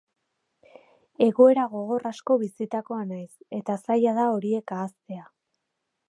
[1.25, 5.29] Egoera gogor asko bizitakoa naiz, eta zaila da horiek ahaztea.